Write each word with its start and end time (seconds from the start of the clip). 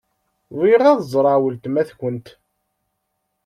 Bɣiɣ 0.57 0.81
ad 0.89 0.99
ẓṛeɣ 1.13 1.37
weltma-tkent. 1.41 2.27